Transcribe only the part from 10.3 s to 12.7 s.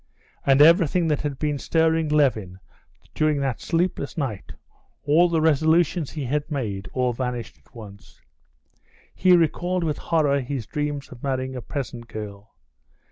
his dreams of marrying a peasant girl.